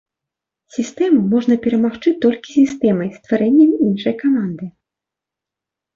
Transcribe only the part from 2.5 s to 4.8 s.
сістэмай, стварэннем іншай каманды.